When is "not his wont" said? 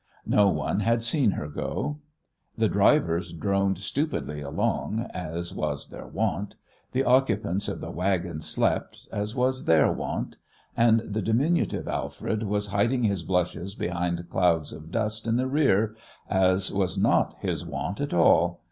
16.97-18.01